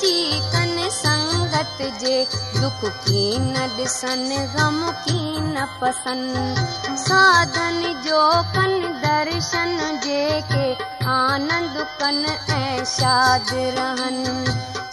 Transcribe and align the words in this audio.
जी 0.00 0.40
कन 0.52 0.76
संगत 0.92 1.78
जे 2.00 2.16
दुख 2.56 2.80
की 3.06 3.24
न 3.38 3.56
ॾिसन 3.78 4.24
गम 4.54 4.80
की 5.04 5.20
न 5.40 5.66
पसंद। 5.80 6.56
साधन 6.98 7.80
जो 8.06 8.20
कन 8.56 8.74
दर्शन 9.04 9.76
जेके 10.04 10.66
आनंद 11.10 11.76
कन 12.00 12.24
ऐं 12.54 12.84
शाद 12.94 13.54
रहन। 13.78 14.20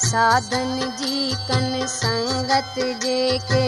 साधन 0.06 0.74
जी 1.00 1.18
कन 1.50 1.86
संगत 1.96 2.76
जेके। 3.04 3.68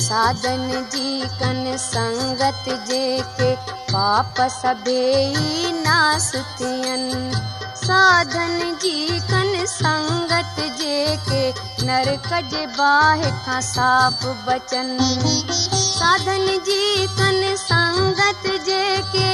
साधन 0.00 0.68
जी 0.92 1.05
कन 1.46 1.76
संगत 1.76 2.64
जेके 2.88 3.54
पाप 3.90 4.34
सभेई 4.40 5.72
नासतियनि। 5.72 7.30
साधन 7.76 8.78
जी 8.82 9.20
कन 9.20 9.64
संगत 9.66 10.56
जेके 10.80 11.42
नरक 11.86 12.28
जे 12.50 12.66
बाहि 12.66 13.30
खां 13.44 13.60
साफ़ 13.60 14.26
बचनि। 14.48 15.44
साधन 15.76 16.46
जी 16.66 17.06
कन 17.06 17.54
संगत 17.56 18.50
जेके 18.66 19.30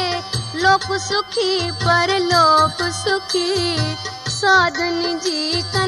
लोक 0.61 0.87
सुखी 1.01 1.71
पर 1.71 2.19
लोक 2.19 2.83
सुखी। 2.93 3.77
साधन 4.29 5.21
जी 5.25 5.63
कन 5.63 5.82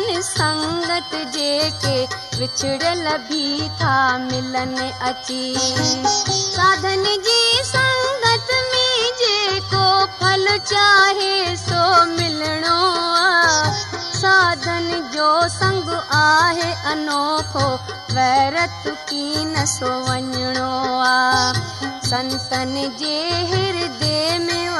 سنگت 0.94 1.14
جيڪي 1.34 2.00
وڇڙيل 2.40 3.06
به 3.28 3.68
ٿا 3.78 3.94
ملن 4.26 4.74
اچي. 5.08 5.46
ساڌن 6.56 7.02
جي 7.24 7.40
سنگت 7.70 8.52
۾ 8.74 8.84
جيڪو 9.22 9.82
ڦل 10.20 10.46
چاهي 10.70 11.56
سو 11.64 11.80
ملڻو 12.12 12.78
ساڌن 14.20 14.86
جو 15.16 15.28
سنگ 15.58 15.90
آهي 16.20 16.70
انوکو 16.92 17.66
ويرت 18.14 18.86
ڪه 19.08 19.44
نه 19.54 19.64
سو 19.76 19.92
وڃڻو 20.06 20.70
آهي. 21.10 21.90
سنتن 22.10 22.76
جي 23.02 23.18
هردي 23.54 24.16
۾ 24.46 24.63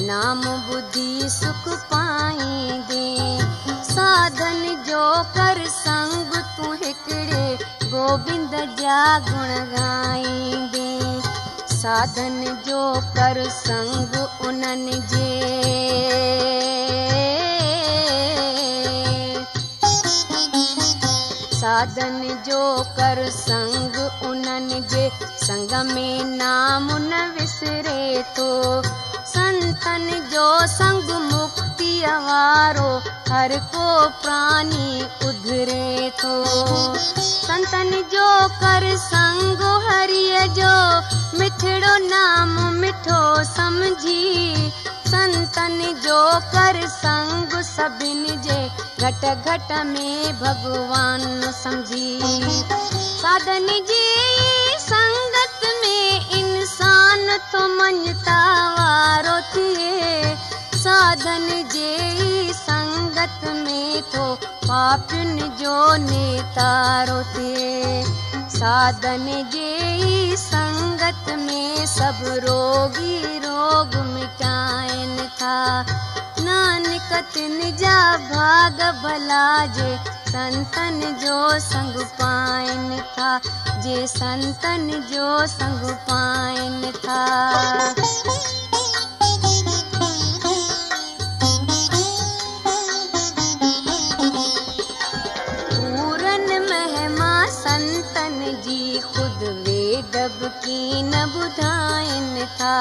نام 0.00 0.40
بڌ 0.40 0.96
سک 1.28 1.68
پائيندي 1.88 3.38
ساڌن 3.94 4.66
جو 4.86 5.12
ڪر 5.34 5.64
سنگ 5.84 6.34
تون 6.56 6.76
هڪڙي 6.82 7.56
گوبند 7.92 8.54
ساڌن 11.82 12.44
جو 12.66 12.80
ڪر 13.14 13.38
سنگ 13.52 14.16
انهن 14.40 14.90
جي. 15.10 15.30
ساڌن 21.60 22.28
جو 22.46 22.60
ڪر 22.96 23.22
سنگ 23.38 23.96
انهن 24.20 24.68
جي. 24.88 25.08
سنگ 25.46 25.74
۾ 25.90 26.06
نام 26.24 26.88
نه 26.98 27.22
وسري 27.36 28.22
ٿو 28.34 28.50
سنتن 29.72 30.08
جو 30.30 30.46
سنگ 30.68 31.10
مڪتي 31.32 31.92
وارو 32.24 32.88
هر 33.30 33.52
ڪو 33.74 33.86
پراڻي 34.22 34.88
اڌري 35.28 36.10
ٿو 36.20 36.34
سنتن 37.46 37.92
جو 38.14 38.26
ڪر 38.60 38.84
سنگ 39.04 39.62
هري 39.86 40.26
جو 40.58 40.74
مٺڙو 41.38 41.94
نام 42.08 42.52
مٺو 42.82 43.22
سمجهي. 43.54 44.70
سنتن 45.12 45.80
جو 46.04 46.20
ڪر 46.52 46.80
سنگ 47.00 47.56
سڀني 47.70 48.36
جي 48.48 48.60
گهٽ 49.00 49.24
گهٽ 49.46 49.72
۾ 49.94 50.08
ڀڳوان 50.42 51.26
سمجهي. 51.62 52.62
ساڌن 53.22 53.72
جي 53.92 54.04
سنگت 54.88 55.68
۾ 55.86 55.98
انسان 56.40 57.28
وارو 57.52 58.06
ٿئي 58.24 58.51
साधन 61.22 61.68
जे 61.72 62.52
संगत 62.52 63.44
में 63.54 64.02
थो 64.02 64.24
पापियुनि 64.66 65.48
जो 65.60 65.74
नेतारो 65.96 67.18
थिए 67.22 68.02
साधन 68.54 69.26
जे 69.52 70.36
संगत 70.36 71.30
में 71.38 71.86
सब 71.86 72.22
रोगी 72.44 73.38
रोग 73.38 73.94
मिटाइनि 74.06 75.28
था। 75.38 75.60
नानक 76.42 77.12
तिन 77.34 77.76
जा 77.76 77.98
भाग 78.32 78.82
भला 79.04 79.46
जे 79.78 79.96
संतन 80.32 81.00
जो 81.22 81.38
संग 81.60 82.04
पाइनि 82.18 83.00
था। 83.14 83.38
जे 83.78 84.06
संतन 84.06 84.90
जो 85.12 85.46
संग 85.46 85.90
पाइनि 86.10 86.92
था। 87.06 87.22
ويدب 100.22 100.42
ڪه 100.64 101.02
نه 101.02 101.22
ٻڌائين 101.34 102.26
ٿا. 102.58 102.74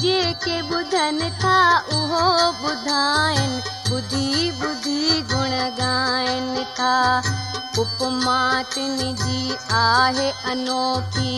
جيڪي 0.00 0.56
ٻڌن 0.70 1.20
ٿا 1.40 1.58
اهو 1.96 2.24
ٻڌائين 2.62 3.52
ٻڌي 3.90 4.50
ٻڌي 4.58 5.22
گڻ 5.30 5.54
ڳائين 5.78 6.46
ٿا. 6.76 6.96
اپما 7.82 8.40
تن 8.74 8.98
جي 9.22 9.40
آهي 9.80 10.28
انوکي. 10.52 11.36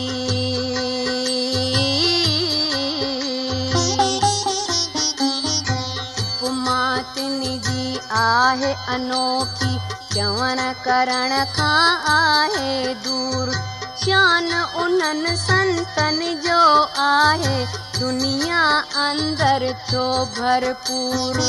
اپما 6.23 6.81
تن 7.15 7.39
جي 7.67 7.85
آهي 8.23 8.73
انوکي. 8.95 9.77
چوڻ 10.15 10.57
ڪرڻ 10.85 11.31
کان 11.55 12.11
آهي 12.15 12.95
دور 13.05 13.72
انهن 14.11 15.35
سنتن 15.35 16.19
جو 16.45 16.61
آهي. 16.99 17.67
دنيا 17.99 18.63
اندر 19.03 19.61
ٿيو 19.89 20.07
ڀرپور. 20.37 21.39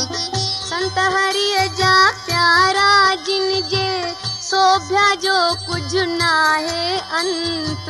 سنت 0.68 0.98
هري 0.98 1.48
جا 1.78 1.94
پيارا 2.26 2.92
جن 3.26 3.48
جي 3.70 3.88
سوڀيا 4.50 5.06
جو 5.24 5.38
ڪجهه 5.66 6.04
ناهي 6.20 7.00
انت. 7.20 7.86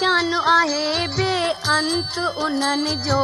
شان 0.00 0.34
آهي 0.34 1.06
بي 1.16 1.34
انت 1.76 2.18
انهن 2.18 3.02
جو 3.06 3.20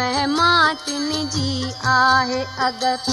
مهما 0.00 0.74
تن 0.86 1.28
جي 1.36 1.74
آهي 1.96 2.42
اگت. 2.68 3.10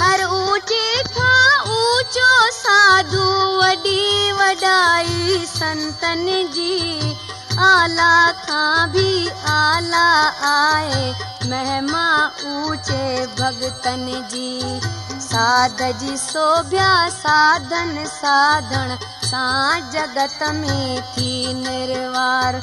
هر 0.00 0.20
اوچي 0.24 0.86
کان 1.14 1.69
اوچو 2.00 2.28
ساڌو 2.56 3.24
وڏي 3.60 4.32
وڏائي 4.36 5.40
سنتن 5.48 6.22
جي. 6.54 6.76
اعليٰ 7.64 8.30
کان 8.44 8.92
به 8.94 9.10
اعليٰ 9.54 10.22
آهي 10.50 11.10
مهما 11.50 12.06
اوچي 12.52 13.26
ڀگتن 13.40 14.06
جي. 14.30 14.78
ساڌ 15.26 15.82
جي 16.04 16.16
سوڀيا 16.22 16.88
ساڌن 17.18 17.92
ساڌڻ 18.14 18.96
سان 19.32 19.92
جگت 19.96 20.40
۾ 20.62 20.80
ٿي 21.18 21.30
نروار. 21.60 22.60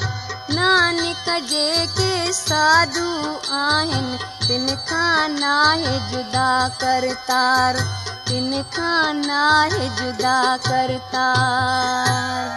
نانڪ 0.58 1.32
جيڪي 1.54 2.10
ساڌو 2.42 3.08
آهن 3.62 4.12
تن 4.48 4.68
کان 4.92 5.40
ناهي 5.46 5.96
جدا 6.12 6.52
ڪرتار 6.84 7.82
तिन 8.28 8.50
खां 8.72 9.12
नाहे 9.16 9.84
जुदा 9.98 10.38
करतार 10.64 12.48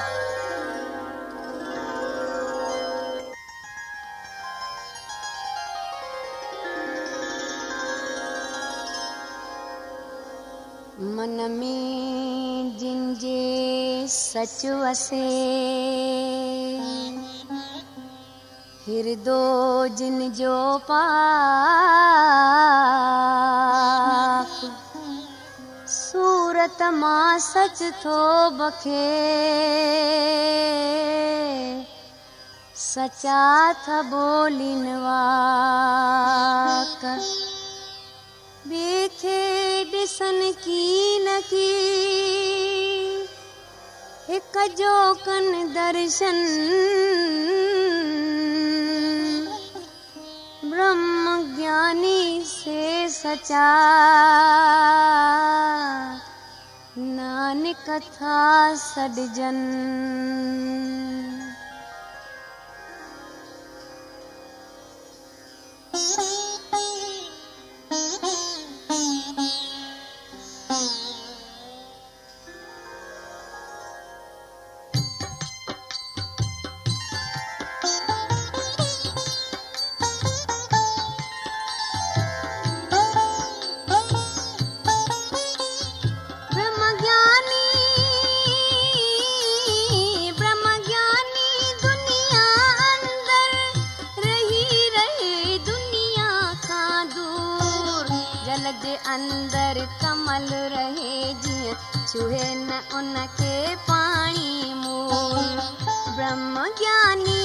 मन 11.18 11.38
में 11.52 12.78
जिन 12.80 13.16
वसे 14.82 15.24
हिरदो 18.88 19.40
जिन 19.98 20.20
जो 20.42 20.58
पाक 20.92 21.72
सूरत 26.12 26.82
माँ 26.82 27.40
सच 27.40 27.84
थो 27.84 28.50
बखे। 28.50 29.08
सचा 32.76 33.74
थ 33.74 33.90
बोलिन 33.90 34.98
वाक। 34.98 37.06
ॿिए 38.72 39.08
ॾिसनि 39.84 40.52
की 40.52 41.20
न 41.20 41.42
की 41.42 41.70
हिक 44.30 44.76
जो 44.80 45.14
दर्शन। 45.74 46.36
ब्रह्म 50.66 51.56
ज्ञानी 51.56 52.44
से 52.46 53.10
सचा। 53.10 53.70
कथा 57.74 58.76
सडजन्। 58.76 59.62
جي 98.84 98.94
اندر 99.14 99.86
ڪمل 100.02 100.48
رهي 100.74 101.34
جيئن 101.46 102.68
نه 102.70 102.80
برهم 106.18 106.58
گياني 106.80 107.42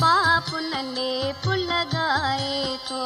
پاپ 0.00 0.48
نه 0.70 0.80
ليپ 0.94 1.48
لڳائي 1.48 2.76
ٿو 2.88 3.04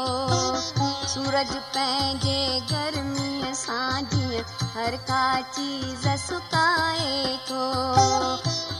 سورج 1.13 1.51
پنهنجي 1.75 2.61
گرميءَ 2.71 3.53
سان 3.63 4.09
جيئن 4.13 4.45
هر 4.77 4.97
ڪا 5.11 5.25
چيز 5.57 6.07
سڪائي 6.27 7.37
ٿو 7.49 7.65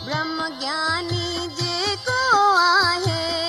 برهم 0.07 0.41
گياني 0.63 1.49
جيڪو 1.61 2.21
آهي 2.65 3.46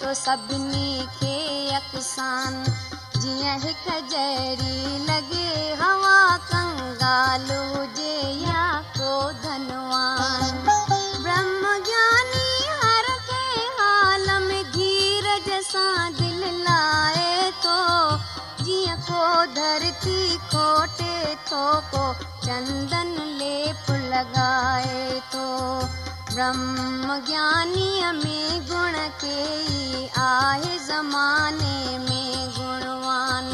ٿو 0.00 0.08
سڀني 0.14 0.90
کي 1.20 1.36
اڪسان. 1.80 2.52
جيئن 3.22 3.56
هڪ 3.64 3.86
جهڙي 4.10 4.98
لڳي 5.08 5.48
هوا 5.80 6.18
ڪنگال 6.50 7.48
هجي 7.72 8.16
يا 8.44 8.66
ڪو 8.98 9.12
ڌنوان. 9.42 10.52
برهم 11.24 11.64
گياني 11.88 12.50
هر 12.82 13.06
ڪي 13.28 13.46
حال 13.78 14.26
۾ 14.46 14.60
ڌيرج 14.76 15.48
سان 15.70 16.18
دل 16.18 16.42
لاءِ 16.68 17.16
ٿو 17.62 17.78
جيئن 18.64 18.96
ڪو 19.08 19.22
ڌرتي 19.56 20.20
کوٽي 20.52 21.16
ٿو 21.48 21.64
ڪو 21.92 22.04
چندن 22.46 23.08
ليپ 23.38 23.90
لڳائي 23.90 24.36
ٿو 24.36 24.67
ब्रह्म 26.38 27.14
ज्ञानीअ 27.26 28.10
में 28.12 28.66
गुण 28.66 28.92
के 29.22 29.38
आहे 30.20 30.76
ज़माने 30.78 31.98
में 31.98 32.50
गुणवान। 32.58 33.48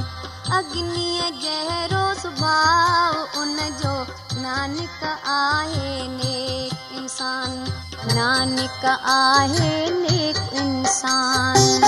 अग्नीअ 0.57 1.31
जहिड़ो 1.45 2.03
सुभाउ 2.15 3.41
उन 3.41 3.57
जो 3.83 3.95
नानक 4.41 5.05
आहे 5.27 6.09
नेक 6.09 7.01
इंसान। 7.01 7.57
नानक 8.13 8.85
आहे 9.15 9.91
नेक 9.91 10.37
इंसान 10.55 11.81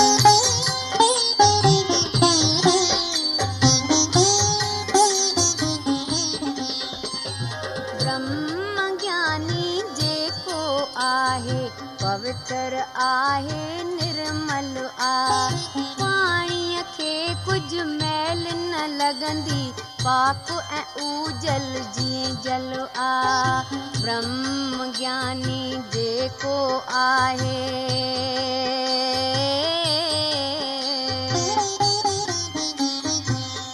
پوتر 12.17 12.73
آهي 13.03 13.83
نرمل 13.87 14.77
آهي. 15.07 15.83
پاڻيءَ 15.97 16.85
کي 16.93 17.11
ڪجهه 17.47 17.83
ميل 17.99 18.41
نه 18.71 18.85
لڳندي 19.01 19.65
پاڪ 20.03 20.49
۽ 20.77 20.81
اوجل 21.03 21.67
جيئن 21.97 22.39
جل 22.47 22.71
آ 23.03 23.11
برهم 24.01 24.81
گياني 24.97 25.61
جيڪو 25.93 26.57
آهي. 27.03 27.61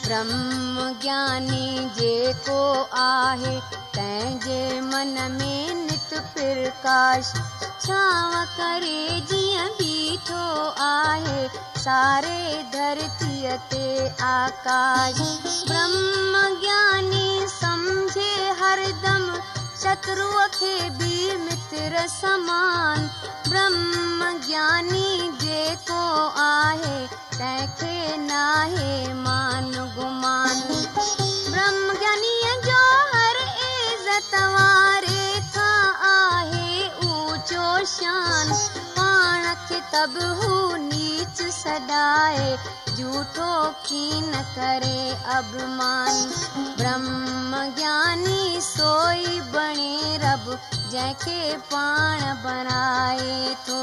برهم 0.09 0.93
گياني 1.07 1.65
جيڪو 2.01 2.59
آهي 3.07 3.55
تنهن 3.95 4.39
جي 4.45 4.62
من 4.91 5.17
۾ 5.39 5.55
نت 5.88 6.13
پرڪاش 6.35 7.35
ڇانو 7.87 8.43
ڪري 8.57 9.21
جيئن 9.29 9.71
بيٺو 9.79 10.43
آهي 10.83 11.49
ساري 11.83 12.43
ڌرتيءَ 12.73 13.55
تي 13.69 13.87
آڪاش. 14.27 15.17
برهم 15.69 16.35
گياني 16.61 17.47
سمجهي 17.55 18.35
هردم 18.61 19.25
شترئ 19.81 20.47
کي 20.59 20.75
به 20.99 21.35
متر 21.45 21.97
سمان. 22.07 22.99
برهم 23.51 24.39
گياني 24.47 25.11
جيڪو 25.43 26.03
آهي 26.45 27.07
تنهن 27.37 27.67
کي 27.79 28.17
ناهي 28.17 29.13
مان 29.13 29.71
گمان. 29.97 30.57
برهم 31.51 31.87
جڃانيءَ 31.93 32.55
جو 32.67 32.83
هر 33.13 33.35
عزت 33.65 34.33
واري 34.55 35.17
آهي 35.17 35.23
शान 37.85 38.51
पाण 38.97 39.43
खे 39.67 39.79
तब 39.93 40.13
हू 40.39 40.75
नीच 40.83 41.41
सदाए 41.55 42.55
झूठो 42.95 43.53
की 43.85 44.21
न 44.21 44.41
करे 44.55 45.01
अभिमान। 45.35 46.15
ब्रह्म 46.79 47.61
ज्ञानी 47.77 48.61
सोई 48.61 49.39
बणे 49.55 50.17
रब 50.23 50.45
जंहिंखे 50.91 51.57
पाण 51.73 52.19
बनाए 52.45 53.55
थो 53.67 53.81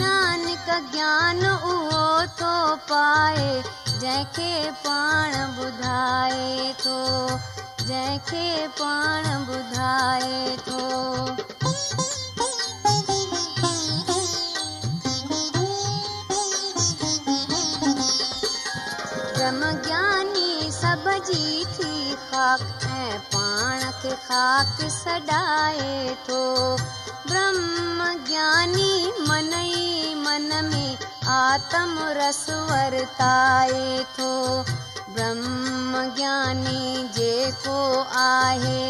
नानक 0.00 0.68
ज्ञान 0.92 1.46
उहो 1.46 2.04
थो 2.40 2.54
पाए 2.90 3.62
जंहिंखे 3.88 4.70
पाण 4.86 5.34
ॿुधाए 5.64 6.72
थो 6.84 6.98
जंहिंखे 7.86 8.46
पाण 8.80 9.32
ॿुधाए 9.56 10.56
थो 10.68 11.53
ऐं 22.62 23.18
पाण 23.34 23.80
खे 24.02 24.14
खाक 24.26 24.80
सॾाए 24.96 26.14
थो 26.28 26.42
ब्रह्म 27.30 28.06
ज्ञानी 28.28 29.12
मन 29.28 29.52
ई 29.60 30.14
मन 30.26 30.48
में 30.72 30.98
आत्म 31.34 32.08
रस 32.20 32.46
वरताए 32.70 34.04
थो 34.18 34.32
ब्रह्म 35.14 36.04
ज्ञानी 36.16 37.08
जेको 37.16 37.80
आहे 38.24 38.82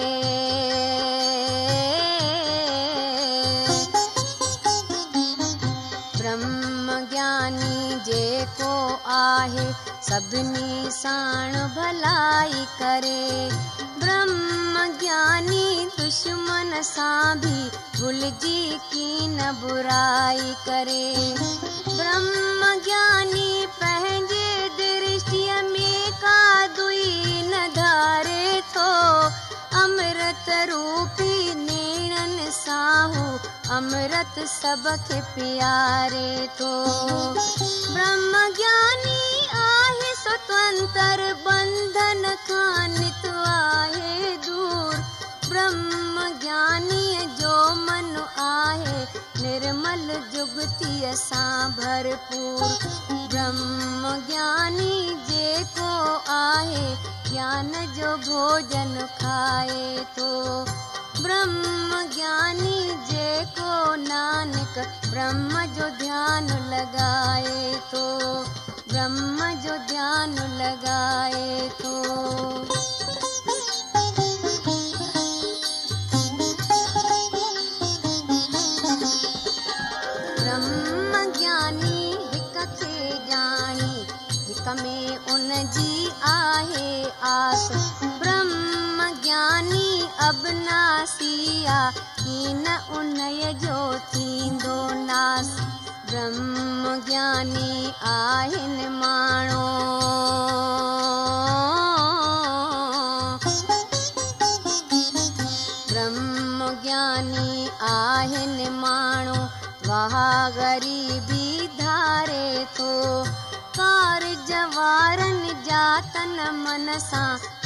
سڀني 10.09 10.91
ساڻ 10.91 11.53
ڀلائي 11.77 12.67
ڪري. 12.79 13.49
برهم 14.01 15.01
گياني 15.01 15.87
دشمن 15.99 16.83
سان 16.83 17.41
به 17.41 17.71
ڀلجي 18.01 18.79
ڪري. 20.67 21.35
ٿو 28.75 28.91
امرت 29.73 30.51
روپي 30.71 31.55
هو 33.17 33.39
امرت 33.71 34.39
پياري 35.35 36.49
ٿو 36.59 36.75
برهم 37.95 38.35
گياني 38.59 39.34
स्वतंत्र 40.25 41.35
बंधन 41.35 42.37
खानित 42.37 43.27
आए 43.37 44.39
दूर। 44.47 44.97
ब्रह्म 45.49 46.41
ज्ञानी 46.41 47.17
जो 47.17 47.75
मन 47.75 48.29
आए, 48.39 49.09
निर्मल 49.43 50.31
जुगती 50.35 51.17
सा 51.17 51.69
भरपूर। 51.69 52.63
ब्रह्म 53.29 54.27
ज्ञानी 54.27 55.15
जे 55.31 55.65
को 55.79 56.15
आए, 56.33 56.97
ज्ञान 57.31 57.73
जो 57.73 58.17
भोजन 58.17 59.07
खाए 59.07 60.07
तो। 60.19 60.65
ब्रह्म 61.23 62.11
ज्ञानी 62.15 62.91
जे 62.91 63.45
को 63.45 63.95
नानक, 63.95 65.05
ब्रह्म 65.11 65.67
जो 65.67 65.89
ध्यान 65.99 66.47
लगाए 66.47 67.83
तो। 67.95 68.15
ब्रह्म 68.95 69.47
जो 69.63 69.77
ध्यानु 69.91 70.43
लॻाए 70.59 71.69
थो 71.79 71.95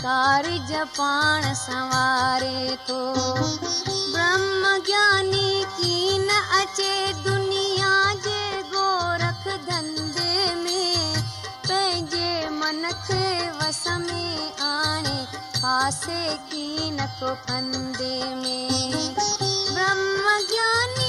ڪارج 0.02 0.72
پاڻ 0.96 1.46
سنواري 1.60 2.76
ٿو 2.86 2.98
برهم 4.12 4.66
گياني 4.88 5.48
ڪه 5.78 5.94
نه 6.26 6.38
اچي 6.58 6.92
دنيا 7.24 7.94
جي 8.26 8.44
گورک 8.74 9.42
ڌنڌي 9.66 10.36
۾. 10.62 10.84
پنهنجي 11.66 12.30
من 12.60 12.82
کي 13.08 13.26
وس 13.58 13.82
۾ 14.06 14.22
آڻي 14.68 15.18
ڦاسي 15.60 16.22
ڪه 16.50 16.90
نه 16.98 17.06
ڪو 17.18 17.34
فندي 17.44 18.16
۾. 18.44 18.58
برهم 19.74 20.26
جڃانيءَ 20.52 21.07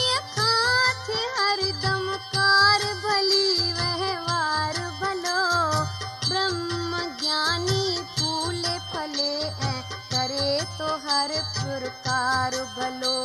پرڪار 11.89 12.53
ڀلو. 12.75 13.19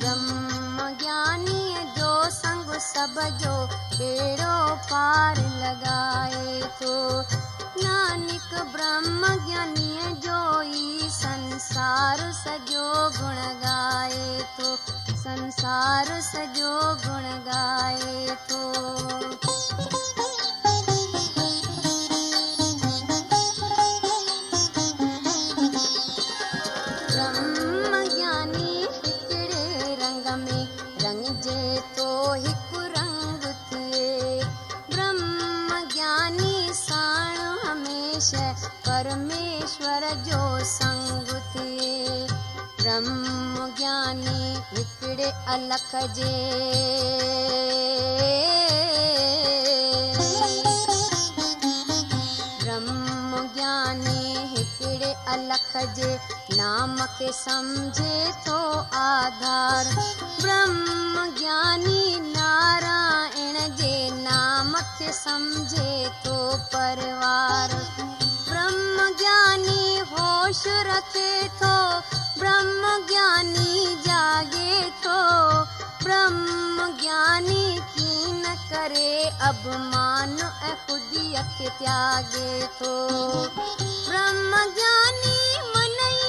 برهم 0.00 0.78
جڃانيءَ 1.00 1.84
جو 1.96 2.10
سنگ 2.32 2.68
سڀ 2.86 3.16
جو 3.40 3.54
ٻيڙو 3.98 4.58
پار 4.90 5.40
لڳائي 5.62 6.60
ٿو 6.78 6.94
نانڪ 7.82 8.48
برهم 8.74 9.26
جڃانيءَ 9.46 10.14
جو 10.26 10.38
ئي 10.60 11.08
سنسار 11.18 12.24
سڄو 12.42 12.86
گڻ 13.18 13.36
ڳائي 13.64 14.38
ٿو 14.56 14.76
سنسار 15.24 16.14
سڄو 16.30 16.74
گڻ 17.06 17.24
ڳائي 17.44 18.26
ٿو 18.48 18.62
پرميشور 39.00 40.02
جو 40.24 40.38
سنگ 40.64 41.28
ٿئي 41.52 42.26
برهم 42.80 43.70
گياني 43.78 44.42
هڪڙي 44.72 45.28
الک 45.54 45.92
جي. 46.16 46.34
برهم 52.64 53.32
گياني 53.54 54.20
هڪڙي 54.52 55.12
الک 55.36 55.72
جي. 56.00 56.10
نام 56.60 56.96
کي 57.18 57.32
سمجهي 57.40 58.32
ٿو 58.44 58.60
آڌار. 59.00 59.84
برهم 60.42 61.16
گياني 61.40 62.04
نارائڻ 62.36 63.54
جي. 63.80 63.96
نام 64.28 64.76
کي 64.98 65.12
سمجهي 65.22 66.08
ٿو 66.24 66.38
پريوار 66.72 67.68
्रह्म 68.70 69.04
ज्ञानी 69.18 69.98
होश 70.08 70.58
र 70.86 70.98
ब्रह्म 72.38 72.90
ज्ञानी 73.06 73.96
ज्ञागे 74.04 74.74
ब्रह्म 76.02 76.86
ज्ञानी 77.00 77.64
कीनरे 77.94 79.10
अख 81.42 81.58
त्यागे 81.80 82.52
थो 82.78 82.94
ब्रह्म 83.58 84.62
ज्ञानी 84.78 85.36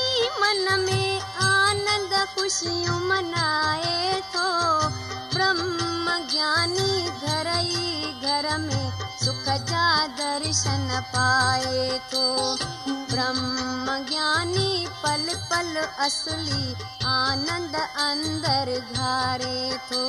ई 0.02 0.30
मन 0.42 0.80
में 0.88 1.22
आनंद 1.50 2.14
आनन्दुशि 2.14 2.76
मना 3.10 3.50
सुख 9.42 9.70
जा 9.70 9.86
दर्शन 10.18 10.90
पाए 11.14 11.86
थो 12.10 12.26
ब्रह्म 13.12 13.96
ज्ञानी 14.10 14.86
पल 15.04 15.24
पल 15.52 15.78
असली 16.06 16.76
आनंद 17.14 17.76
अंदर 18.06 18.72
घारे 18.78 19.80
थो 19.92 20.04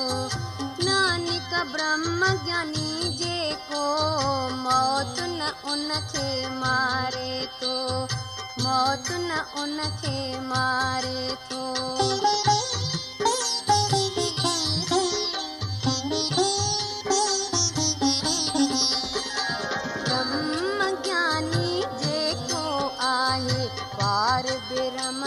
नानक 0.89 1.55
ब्रह्म 1.73 2.33
ज्ञानी 2.45 3.09
जेको 3.23 3.85
मौत 4.67 5.17
न 5.21 5.53
उनखे 5.73 6.29
मारे 6.59 7.33
थो 7.63 7.75
मौत 8.67 9.11
न 9.13 9.45
उनखे 9.63 10.19
मारे 10.53 11.29
थो 11.51 12.62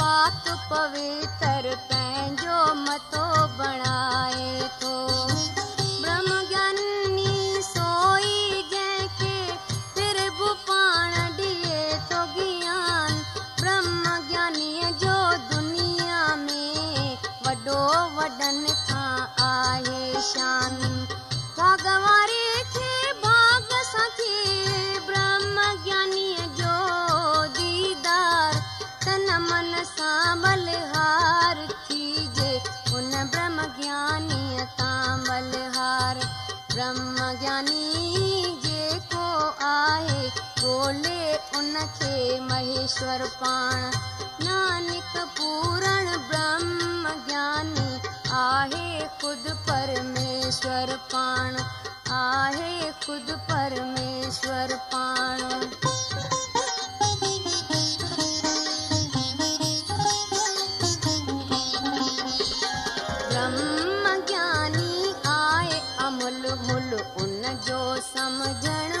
पाक 0.00 0.44
पवित्र 0.72 1.74
पंहिंजो 1.90 2.58
मथो 2.84 3.24
बणाए 3.58 4.68
थो 4.82 4.94
उनखे 41.58 42.40
महेश्वर 42.40 43.22
पाण। 43.42 43.80
नानक 44.44 45.16
पूरण 45.38 46.06
ब्रह्म 46.28 47.08
ज्ञानी 47.26 47.90
आहे 48.32 49.06
ख़ुदि 49.20 49.52
परमेश्वर 49.70 50.96
पाण। 51.14 51.56
आहे 52.12 52.92
ख़ुदि 52.92 53.36
परमेश्वर 53.50 54.76
पाण। 54.92 55.38
ब्रह्म 63.30 64.14
ज्ञानी 64.26 65.12
आहे 65.26 65.80
अमुल 66.06 66.42
मुल 66.62 66.92
उन 67.22 67.42
जो 67.66 67.96
समझण 68.14 68.97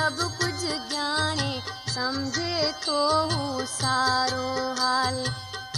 ज्ञानी 0.00 1.62
सम्झे 1.88 2.74
हू 3.30 3.66
सारो 3.66 4.74
हाल। 4.80 5.14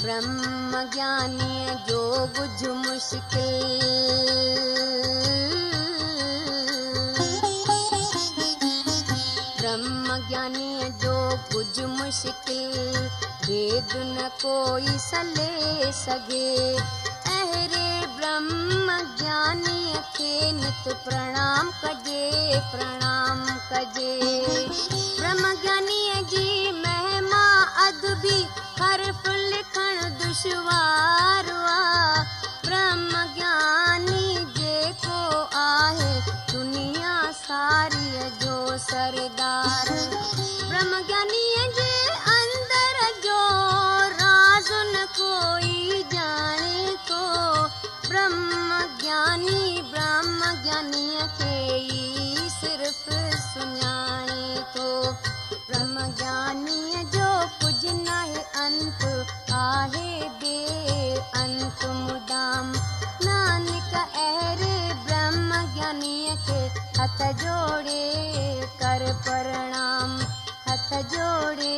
ब्रह्म 0.02 0.90
ज्ञानीअ 0.94 1.74
जो 1.74 2.26
कुझु 2.26 2.74
मुश्किल। 2.74 3.80
ब्रह्म 9.60 10.28
ज्ञानीअ 10.28 10.88
जो 10.88 11.38
कुझु 11.52 11.86
मुश्किल। 11.86 13.08
भेद 13.46 13.88
न 13.96 14.30
कोई 14.42 14.98
सले 14.98 15.92
सघे 15.92 16.76
अहिड़े 17.26 18.06
ब्रह्म 18.06 19.16
ज्ञानीअ 19.18 19.96
खे 19.96 20.52
नित 20.52 20.94
प्रणाम 20.94 21.70
कजे 21.70 22.30
प्रणाम 22.60 23.09
ڪجي 23.68 24.14
برهم 25.20 25.44
جڃانيءَ 25.62 26.22
جي 26.32 26.48
مهما 26.84 27.44
آهي 27.86 28.38
برهم 32.64 33.12
گياني 33.36 34.26
جيڪو 34.56 35.20
آهي 35.62 36.12
دنيا 36.52 37.16
ساريءَ 37.46 38.28
جو 38.42 38.56
سردار. 38.88 39.88
برهم 40.68 40.92
جڃانيءَ 41.08 41.66
جي 41.78 41.92
اندر 42.36 42.96
جو 43.26 43.40
راز 44.20 44.68
نه 44.94 45.04
ڪوئي 45.18 46.02
ڄاڻي 46.14 46.96
ٿو 47.08 47.24
برهم 48.08 48.70
گياني 49.02 49.82
برهم 49.92 50.40
جڃانيءَ 50.64 51.26
کي 51.38 51.56
ئي 51.90 52.48
صرف 52.60 53.29
ब्रह्म 55.70 56.02
ज्ञानीअ 56.18 57.02
जो 57.14 57.30
कुझु 57.60 57.94
न 57.94 58.08
आहे 59.52 60.28
बे 60.42 60.54
अंत 61.40 61.84
मुदाम। 61.96 62.70
नानक 63.24 63.94
अहिड़े 63.94 64.76
ब्रह्म 65.04 65.62
जोड़े 67.42 68.04
कर 68.82 69.02
प्रणाम। 69.26 70.16
हथ 70.68 70.90
जोड़े 71.14 71.76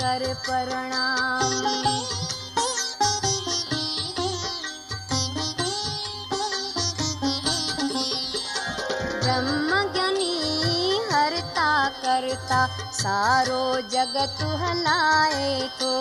कर 0.00 0.34
प्रणाम 0.46 1.52
करता 12.16 12.60
सारो 12.96 13.64
जगत 13.92 14.38
हलाए 14.60 15.48
थो 15.80 15.96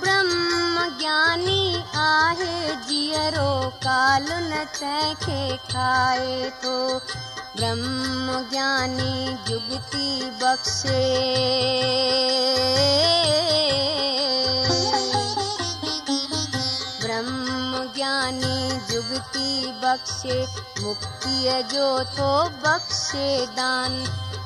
ब्रह्म 0.00 0.86
ज्ञानी 0.98 1.64
आहे 2.04 2.56
जीअरो 2.88 3.52
काल 3.84 4.26
न 4.32 4.64
तंहिंखे 4.78 5.56
खाए 5.70 6.50
थो 6.64 6.74
ब्रह्म 7.56 8.42
ज्ञानी 8.50 9.14
जुगती 9.48 10.08
बख़्शे। 10.42 11.04
ज्ञानी 17.96 18.78
जुगती 18.88 19.72
बख़्शे 19.82 20.36
मुक्तिअ 20.82 21.60
जो 21.72 21.88
थो 22.16 22.30
बख़्शे 22.64 23.28
दान 23.56 23.92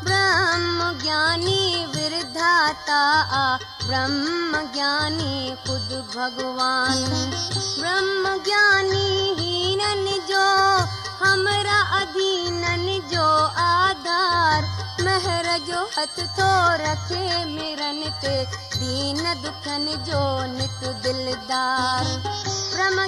ब्रह्म 0.05 0.91
ज्ञानी 1.03 1.85
विरधाता 1.95 3.01
आ 3.39 3.57
ब्रह्म 3.87 4.63
ज्ञानी 4.75 5.35
ख़ुदि 5.67 6.01
भगवान। 6.15 7.05
ब्रह्म 7.81 8.37
ज्ञानी 8.45 9.09
जो 10.31 10.47
हमरा 11.21 11.79
अधीननि 11.99 12.99
जो 13.13 13.27
आधार। 13.63 14.63
महर 15.05 15.49
जो 15.69 15.81
हथ 15.97 16.19
थो 16.39 16.51
रखे 16.83 17.25
मिरन 17.47 18.03
ते 18.23 18.37
दीन 18.77 19.23
दुखनि 19.43 19.97
जो 20.11 20.23
नित 20.53 20.81
दिलदार। 21.03 22.05
ब्रह्म 22.75 23.07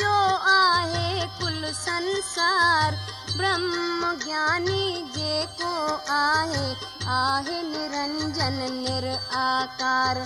جو 0.00 0.14
آهي 0.50 1.26
ڪل 1.40 1.60
سنسار 1.80 2.96
برهم 3.38 4.04
گياني 4.24 4.84
جيڪو 5.16 5.72
آهي 6.16 6.66
آهي 7.14 7.58
نرنجن 7.70 8.58
نراڪار. 8.84 10.20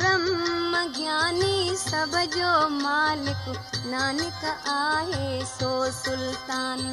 برهم 0.00 0.76
گياني 0.98 1.54
سڀ 1.84 2.18
جو 2.36 2.52
مالڪ 2.76 3.48
نانڪ 3.94 4.44
آهي 4.74 5.40
سو 5.54 5.72
سلطان. 6.02 6.86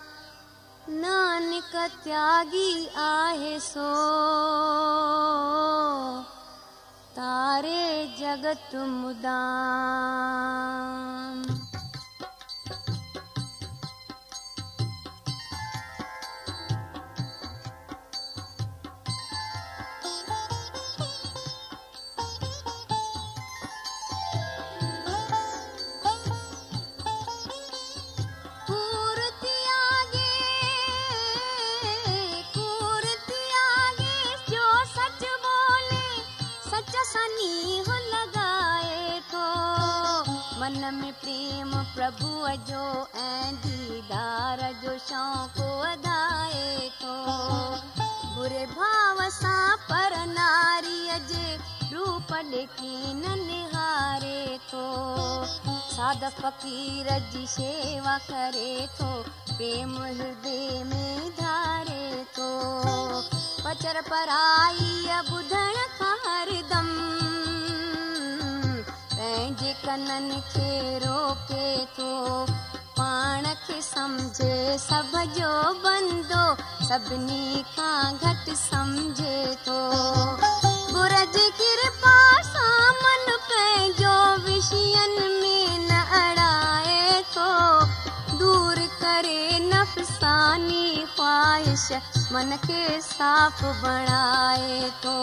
नानक 0.88 1.90
त्यागी 2.04 2.88
आहे 2.96 3.60
सो। 3.60 3.92
तारे 7.16 8.16
जगत 8.20 8.74
मुदाम 8.74 11.15
۾ 40.94 41.10
پريم 41.20 41.70
پرڀو 41.94 42.34
جو 42.66 42.82
۽ 43.20 43.54
ديدار 43.62 44.60
جو 44.82 44.92
شوق 45.06 45.56
وڌائي 45.60 46.90
تو 47.00 47.14
بري 48.36 48.64
ڀاو 48.74 49.28
سان 49.38 49.82
پر 49.88 50.16
ناريءَ 50.34 51.18
جي 51.30 51.48
روپ 51.92 52.32
ڏيڪي 52.52 53.14
نه 53.22 53.34
نهاري 53.42 54.58
ٿو. 54.70 54.84
ساڌ 55.96 56.24
فقير 56.40 57.10
جي 57.32 57.44
شيوا 57.56 58.16
ڪري 58.28 58.86
ٿو 58.98 59.10
پريم 59.56 59.96
هردي 60.02 60.60
۾ 60.92 61.06
ڌاري 61.40 62.24
ٿو. 62.36 62.50
پڪچر 63.64 64.00
پرائي 64.08 64.92
ٻڌڻ 65.30 65.74
کان 65.98 66.18
هردم 66.26 67.35
ڪنن 69.86 70.30
کي 70.52 70.70
روڪي 71.02 71.66
ٿو 71.96 72.12
پاڻ 72.96 73.44
کي 73.66 73.76
سمجهي 73.88 74.78
سڀ 74.84 75.12
جو 75.36 75.50
بندو 75.84 76.46
سڀني 76.88 77.62
کان 77.76 78.16
گهٽ 78.22 78.50
سمجهي 78.62 79.54
ٿو 79.66 79.78
گرج 80.94 81.38
ڪرپا 81.60 82.16
سان 82.48 82.98
من 83.04 83.30
پنهنجو 83.50 84.16
وشين 84.48 85.14
۾ 85.44 85.54
نه 85.84 86.00
اڙائي 86.22 87.22
ٿو 87.36 87.48
دور 88.42 88.82
ڪري 89.04 89.62
نفساني 89.68 91.06
خواهش 91.14 91.86
من 92.34 92.56
کي 92.66 92.82
صاف 93.12 93.64
بڻائي 93.84 94.92
ٿو 95.06 95.16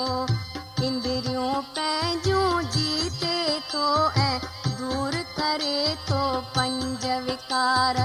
اندريون 0.88 1.69
پنهنجون 1.76 2.73
جيتي 2.78 3.38
ٿو 3.71 3.86
۽ 4.26 4.52
دور 4.84 5.13
ڪري 5.36 5.78
ٿو 6.08 6.22
پنج 6.54 7.06
وڪار. 7.28 7.98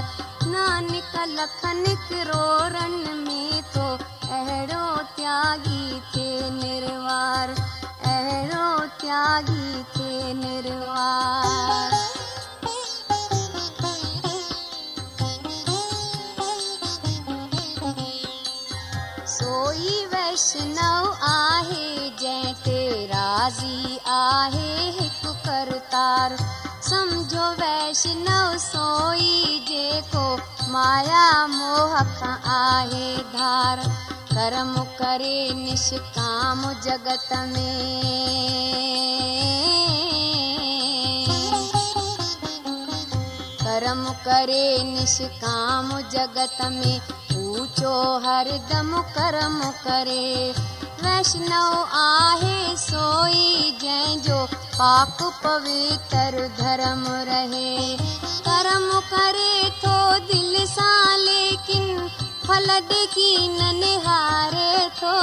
نانڪ 0.51 1.15
لکن 1.37 1.79
ڪروڙن 2.09 2.93
۾ 3.23 3.41
ٿو 3.73 3.87
اهڙو 4.35 4.85
تياگي 5.15 5.99
ٿي 6.13 6.29
نروار. 6.59 7.51
اهڙو 8.11 8.69
تياگي 9.01 9.83
ٿي 9.95 10.33
نروار. 10.43 11.97
سوئي 19.35 19.97
ويشنو 20.13 20.93
آهي 21.33 21.89
جنهن 22.21 22.55
تي 22.63 22.79
راضي 23.11 23.99
آهي 24.19 24.71
هڪ 25.01 25.35
ڪرتار 25.45 26.39
سمجهو 26.89 27.47
ويشنو 27.57 28.41
سوئي 28.57 29.59
جيڪو 29.69 30.27
مايا 30.73 31.25
موهه 31.47 32.03
کان 32.19 32.37
آهي 32.53 33.09
ڌار. 33.33 33.81
ڪرم 34.31 34.71
ڪري 34.99 35.39
نشڪام 35.59 36.63
جگت 36.85 37.33
۾. 37.51 37.65
ڪرم 43.63 44.01
ڪري 44.23 44.69
نشڪام 44.93 45.91
جگت 46.15 46.57
۾ 46.77 46.95
اوچو 47.35 47.93
هردم 48.25 48.89
ڪرم 49.17 49.61
ڪري. 49.83 50.31
ويشنو 51.03 51.67
آهي 52.05 52.57
سوئي 52.87 53.71
جنهن 53.81 54.25
جو 54.27 54.39
پاڪ 54.79 55.21
پوتر 55.43 56.35
ڌرم 56.57 57.01
رهي. 57.29 57.97
ڪرم 58.45 58.85
ڪري 59.09 59.55
ٿو 59.81 59.95
دل 60.29 60.53
سان 60.75 61.19
ليڪن 61.23 61.89
ڦل 62.45 62.69
ڏيکي 62.91 63.33
نه 63.57 63.69
نهاري 63.79 64.71
ٿو 64.99 65.17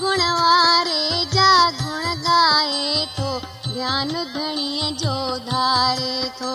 گڻ 0.00 0.24
واري 0.40 1.24
جا 1.36 1.52
گڻ 1.82 2.02
ڳائي 2.26 3.06
ٿو 3.16 3.28
ڌيان 3.68 4.12
ڌڻيءَ 4.34 4.90
جو 5.04 5.14
ڌاري 5.50 6.18
ٿو 6.40 6.52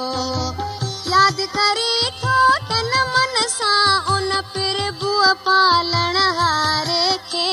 ياد 1.13 1.41
ڪري 1.55 1.95
ٿو 2.21 2.37
تن 2.69 2.93
من 3.15 3.41
سان 3.57 4.13
ان 4.15 4.31
پرڀوءَ 4.53 5.33
پالڻ 5.47 6.23
هاري 6.41 7.09
کي 7.31 7.51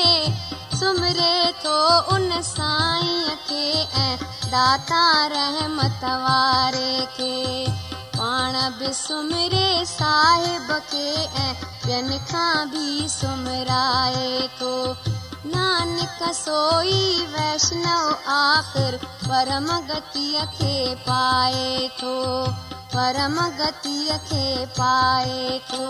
سمري 0.79 1.35
ٿو 1.63 1.77
ان 2.15 2.31
سائينءَ 2.55 3.43
کي 3.49 3.67
۽ 4.07 4.34
दाता 4.51 5.03
रहमत 5.33 6.03
वारे 6.23 7.05
खे 7.15 7.33
पाण 8.17 8.53
बि 8.79 8.91
सुमरे 8.93 9.69
साहिब 9.91 10.71
खे 10.91 11.07
ऐं 11.43 11.53
ॿियनि 11.87 12.17
खां 12.31 12.53
बि 12.73 13.07
सुमराए 13.15 14.47
थो 14.61 14.73
नानक 15.53 16.23
सोई 16.41 17.01
वैष्णव 17.33 18.09
आख़िर 18.35 18.97
परम 19.27 19.67
गतीअ 19.91 20.45
खे 20.57 20.77
पाए 21.09 21.89
थो 22.01 22.15
परम 22.95 23.39
गतीअ 23.61 24.17
खे 24.29 24.65
पाए 24.79 25.59
थो 25.71 25.85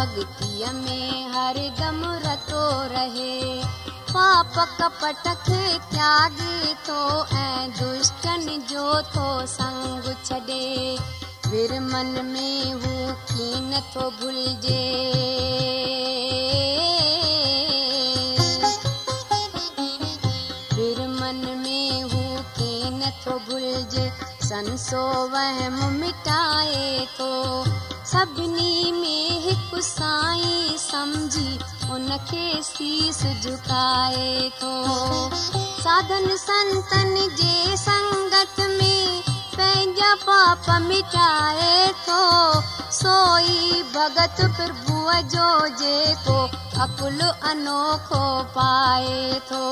भगतीअ 0.00 0.70
में 0.72 1.28
हरदम 1.32 1.98
रतो 2.24 2.60
रहे। 2.92 3.40
पाप 4.12 4.54
कपट 4.80 5.26
खे 5.46 5.62
त्यागे 5.90 6.74
थो 6.86 7.00
ऐं 7.38 7.70
दुष्टनि 7.78 8.56
जो 8.70 8.86
थो 9.14 9.26
संग 9.46 10.08
छॾे 10.24 10.64
फिर 11.48 11.78
मन 11.80 12.12
में 12.26 12.72
हू 12.72 13.12
कीन 13.30 13.80
थो 13.94 14.08
भुलिजे 14.20 14.80
फिर 20.74 21.06
मन 21.20 21.44
में 21.62 22.02
हू 22.02 22.22
कीन 22.58 23.00
थो 23.26 23.38
भुलिजे 23.50 24.10
संसो 24.48 25.04
वहम 25.34 25.78
मिटाए 26.00 27.06
थो 27.18 27.30
سڀني 28.10 28.92
۾ 29.00 29.16
هڪ 29.42 29.80
سائين 29.88 30.78
سمجهي 30.84 31.52
ان 31.96 32.08
کي 32.30 32.46
شيس 32.68 33.20
جهڪائي 33.44 34.48
ٿو 34.62 34.72
ساڌن 35.82 36.26
سنتن 36.44 37.12
جي 37.40 37.76
سنگت 37.82 38.58
۾ 38.72 38.90
پنهنجا 39.28 40.10
پاپ 40.24 40.66
مٽائي 40.88 41.70
ٿو 42.08 42.18
سوئي 42.98 43.82
ڀڳت 43.94 44.42
پرڀوءَ 44.58 45.20
جو 45.36 45.48
جيڪو 45.82 46.38
عقل 46.86 47.22
انوکو 47.52 48.24
پائي 48.58 49.40
ٿو 49.52 49.64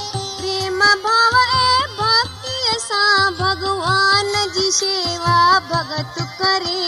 پريم 0.00 0.80
ڀاو 1.04 1.44
۽ 1.44 1.68
ڀڪتيءَ 2.00 2.82
سان 2.88 3.40
ڀڳوان 3.42 4.34
جي 4.58 4.70
شيوا 4.80 5.40
ڀڳت 5.72 6.22
ڪري 6.40 6.86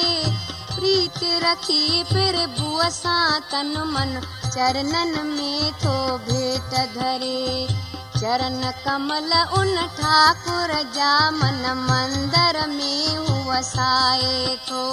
प्रीत 0.78 1.18
रखी 1.42 2.02
प्रभुअ 2.12 2.88
सां 2.96 3.40
तन 3.52 3.72
मन। 3.92 4.20
चरणनि 4.54 5.22
में 5.30 5.72
थो 5.82 5.94
भेट 6.26 6.74
धरे। 6.96 7.40
चरण 8.18 8.60
कमल 8.84 9.32
उन 9.58 9.74
ठाकुर 9.96 10.72
जा 10.94 11.10
मन 11.30 11.66
मंदर 11.88 12.56
में 12.68 13.18
वसाए 13.48 14.56
थो 14.68 14.84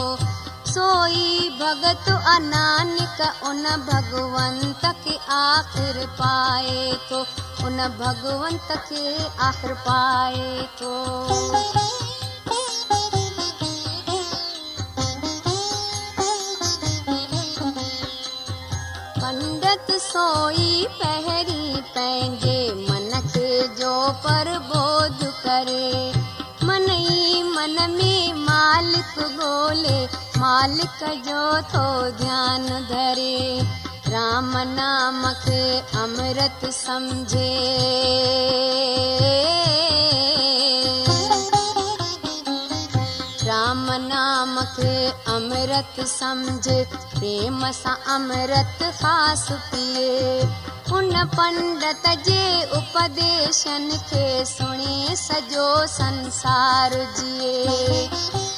सोई 0.71 1.49
भगत 1.61 2.09
अनानिक 2.33 3.21
उन 3.49 3.63
भगवंत 3.89 4.85
खे 5.03 5.17
आख़िर 5.35 6.05
पाए 6.19 6.91
थो 7.11 7.21
उन 7.65 7.77
भगवंत 8.01 8.77
खे 8.89 9.05
आख़िर 9.47 9.73
पाए 9.87 10.67
थो 10.81 10.93
सोई 19.99 20.87
पहिरीं 20.99 21.75
पंहिंजे 21.95 22.73
मन 22.73 23.21
मन 27.43 27.91
में 27.91 28.33
मालिक 28.33 29.41
ॻोल्हे 29.41 30.05
मालिक 30.39 30.99
जो 31.27 31.61
थो 31.61 31.85
ध्यानु 32.11 32.79
धरे। 32.91 33.61
राम 34.07 34.51
अमृत 36.03 36.69
सम्झे 36.71 37.53
نام 44.75 44.83
کي 44.83 45.31
امرت 45.31 45.99
سمجهه 46.07 46.85
پريم 47.13 47.71
سان 47.71 47.95
امرت 48.15 48.83
خاص 49.01 49.51
پيئي. 49.71 50.47
ان 50.91 51.13
پنڊت 51.35 52.07
جي 52.25 52.63
اپديشن 52.79 53.89
کي 54.09 54.43
سڻي 54.45 55.15
سڄو 55.15 55.67
سنسار 55.87 56.91
جيئي. 57.19 58.09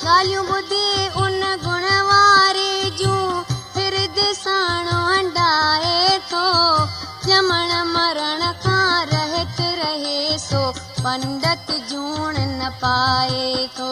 ڳالهيون 0.04 0.46
ٻڌي 0.50 1.08
ان 1.16 1.42
گڻ 1.66 1.86
واري 2.10 2.90
جون 3.00 3.44
فرد 3.74 4.20
ساڻ 4.44 4.88
هنڊائي 4.88 6.18
ٿو. 6.30 6.46
ڄمڻ 7.28 7.70
مرڻ 7.94 8.42
کان 8.64 9.08
رهت 9.14 9.62
رهي 9.82 10.38
سو 10.50 10.72
پنڊت 11.04 11.72
جوڻ 11.90 12.38
نه 12.38 12.70
پائي 12.80 13.68
ٿو 13.78 13.92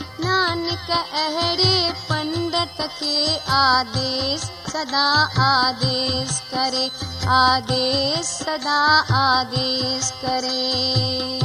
नानक 0.23 0.89
अहिड़े 0.91 1.75
पंडित 2.09 2.81
खे 2.97 3.15
आदेश 3.53 4.41
सदा 4.71 5.07
आदेश 5.45 6.39
करे। 6.53 6.85
आदेश 7.31 8.25
सदा 8.25 8.79
आदेश 9.17 10.11
करे 10.25 11.39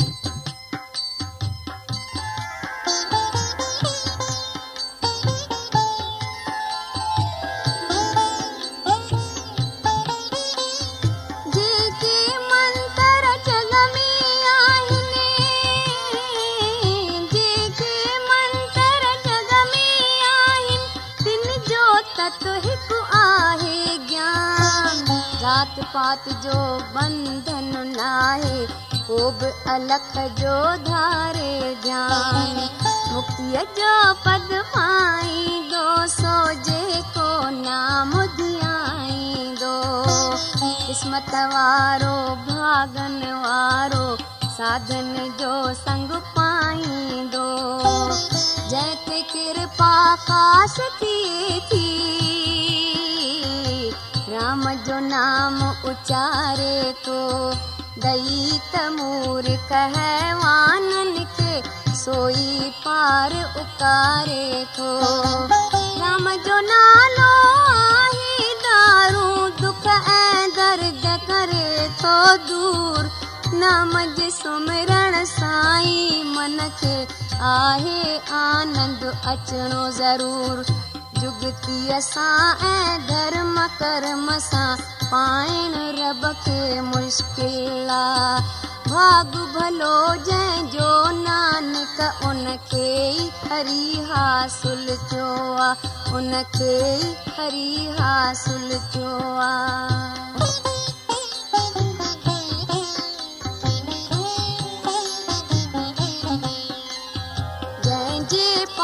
جات 25.57 25.79
پات 25.93 26.27
جو 26.45 26.57
بنڌن 26.95 27.69
ناهي 27.91 28.57
ڪو 29.07 29.19
به 29.43 29.53
الک 29.75 30.17
جو 30.41 30.57
ڌاري 30.89 31.53
ڌيان. 31.85 32.59
مڪتيءَ 33.13 33.63
جو 33.79 33.93
پد 34.25 34.53
پائيندو 34.75 35.85
سو 36.17 36.35
جيڪو 36.67 37.29
نام 37.61 38.13
ڌيائيندو. 38.41 39.73
قسمت 40.89 41.33
وارو 41.55 42.19
ڀاگن 42.49 43.19
وارو 43.47 44.07
ساڌن 44.57 45.13
جو 45.39 45.55
سنگ 45.85 46.13
پائيندو. 46.37 47.49
جنهن 48.71 48.95
تي 49.07 49.23
ڪرپا 49.33 49.95
خاص 50.27 50.77
ٿئي 51.01 51.61
ٿي 51.71 52.46
رام 54.37 54.63
جو 54.87 54.99
نام 55.01 55.55
اچاري 55.91 56.93
ٿو 57.05 57.21
دئي 58.03 58.59
تمور 58.73 59.47
ڪهوانن 59.69 61.13
کي 61.37 61.55
سوئي 62.01 62.71
پار 62.83 63.37
اڪاري 63.63 64.65
ٿو 64.77 64.91
رام 66.01 66.29
جو 66.47 66.59
نالو 66.71 67.31
آهي 67.77 68.53
دارو 68.67 69.49
دک 69.63 69.89
۽ 69.95 70.51
درد 70.57 71.07
ڪري 71.29 71.89
ٿو 72.03 72.17
دور. 72.49 73.05
نام 73.63 73.99
جي 74.19 74.31
سمرڻ 74.41 75.25
سائين 75.35 76.35
من 76.35 76.59
کي 76.83 76.97
آهي 77.53 78.19
آنند 78.43 79.07
اچڻو 79.35 79.85
ضرور 80.01 80.65
جگتيءَ 81.27 82.01
سان 82.01 82.67
۽ 82.69 82.99
ڌرم 83.09 83.59
ڪرم 83.79 84.31
سان. 84.39 84.77
پائڻ 85.11 85.75
رب 85.99 86.25
کي 86.45 86.81
مشڪل. 86.81 87.91
آهي 87.91 88.43
ڀاڳ 88.91 89.37
ڀلو 89.55 90.15
جنهن 90.27 90.69
جو 90.73 90.91
نانڪ 91.23 92.01
ان 92.25 92.57
کي 92.71 92.83
ئي 92.83 93.31
هري 93.51 94.05
حاصل 94.11 94.87
ٿيو 95.11 95.31
آهي 95.69 95.91
ان 96.15 96.43
کي 96.59 96.75
ئي 96.83 97.15
هري 97.39 97.91
حاصل 97.99 98.79
ٿيو 98.93 99.17
آهي 99.49 100.16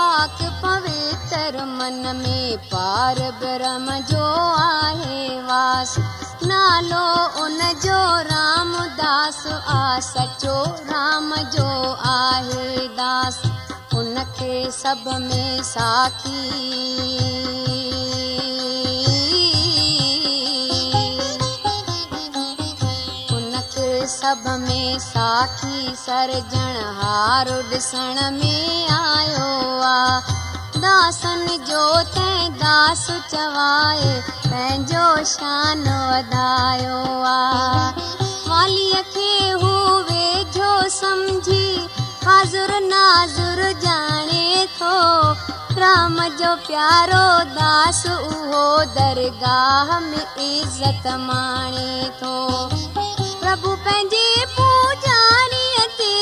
पाक 0.02 0.38
पवित्र 0.64 1.64
मन 1.64 2.16
में 2.16 2.58
पार 2.58 3.14
ब्रह्म 3.14 3.98
जो 4.00 4.24
आहे 4.58 5.42
वास। 5.42 5.96
नालो 6.44 7.04
उन 7.42 7.58
जो 7.84 8.00
रामदास 8.30 9.46
आ 9.68 10.00
सचो 10.00 10.64
राम 10.90 11.34
जो 11.36 11.68
आहे 12.06 12.88
दास। 12.88 13.42
उनखे 13.94 14.70
सभ 14.70 15.04
में 15.06 15.62
साखी 15.62 16.42
سڀ 24.12 24.46
۾ 24.62 24.82
ساکي 25.02 25.80
سرجڻ 26.04 26.74
هار 27.00 27.50
ڏسڻ 27.70 28.18
۾ 28.38 28.56
آيو 28.96 29.50
آ. 29.82 30.20
داسن 30.82 31.46
جو 31.68 31.84
تنهن 32.14 32.58
داس 32.62 33.04
چوائي 33.32 34.10
پنهنجو 34.48 35.06
شان 35.32 35.84
وڌايو 36.10 37.00
آ. 37.24 37.92
ماليءَ 38.48 39.02
کي 39.14 39.32
هو 39.62 39.74
ويجهو 40.08 40.88
سمجهي 40.98 41.88
حاضر 42.26 42.74
ناظر 42.88 43.64
جاني 43.86 44.66
ٿو. 44.78 44.96
رام 45.82 46.18
جو 46.38 46.54
پيارو 46.66 47.26
داس 47.60 48.06
اهو 48.06 48.64
درگاهه 48.96 50.00
۾ 50.10 50.22
عزت 50.48 51.06
ماڻي 51.28 52.10
ٿو 52.20 53.01
پرڀو 53.42 53.70
پنهنجي 53.84 54.28
پوجاريءَ 54.56 55.86
تي 55.98 56.14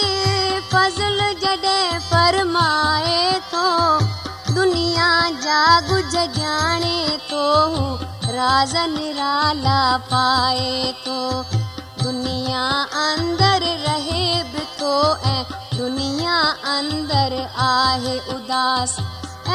دنيا 12.04 12.64
اندر 13.06 13.64
رهي 13.86 14.28
به 14.52 14.62
ٿو 14.78 14.94
۽ 15.32 15.36
دنيا 15.78 16.38
اندر 16.76 17.36
آهي 17.66 18.16
اداس. 18.36 18.96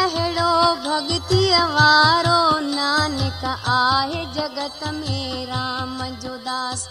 اهڙو 0.03 0.53
ڀڳتيءَ 0.85 1.65
وارو 1.75 2.39
نانڪ 2.69 3.41
آهي 3.73 4.21
جگت 4.37 4.79
۾ 5.01 5.19
رام 5.51 5.97
جو 6.21 6.33
داس 6.47 6.87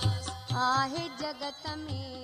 आहे 0.56 1.08
जगत 1.20 1.62
में। 1.78 2.23